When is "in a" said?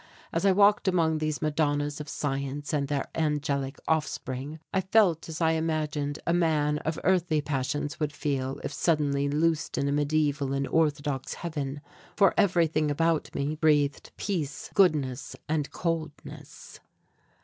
9.77-9.91